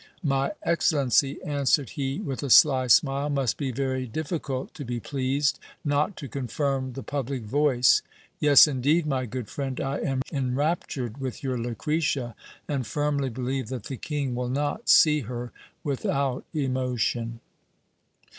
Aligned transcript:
My 0.23 0.53
excel 0.63 1.05
lency, 1.05 1.37
answered 1.45 1.91
he 1.91 2.19
with 2.21 2.41
a 2.41 2.49
sly 2.49 2.87
smile, 2.87 3.29
must 3.29 3.55
be 3.55 3.69
very 3.71 4.07
difficult 4.07 4.73
to 4.73 4.83
be 4.83 4.99
pleased, 4.99 5.59
not 5.85 6.17
to 6.17 6.27
confirm 6.27 6.93
the 6.93 7.03
public 7.03 7.43
voice: 7.43 8.01
yes, 8.39 8.65
indeed, 8.67 9.05
my 9.05 9.27
good 9.27 9.47
friend, 9.47 9.79
I 9.79 9.99
am 9.99 10.23
enraptured 10.33 11.19
with 11.19 11.43
your 11.43 11.59
Lucretia, 11.59 12.33
and 12.67 12.87
firmly 12.87 13.29
believe 13.29 13.67
that 13.67 13.83
the 13.83 13.95
king 13.95 14.33
will 14.33 14.49
not 14.49 14.89
see 14.89 15.19
her 15.19 15.51
without 15.83 16.45
emotion. 16.51 17.39